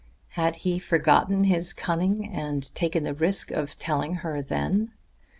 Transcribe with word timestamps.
Had 0.29 0.55
he 0.65 0.79
forgotten 0.79 1.43
his 1.43 1.73
cunning 1.73 2.27
and 2.33 2.73
taken 2.73 3.03
the 3.03 3.13
risk 3.13 3.51
of 3.51 3.77
telling 3.77 4.15
her 4.25 4.41
then? 4.41 4.93